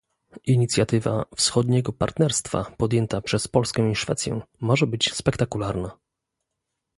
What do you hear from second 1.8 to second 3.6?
partnerstwa" podjęta przez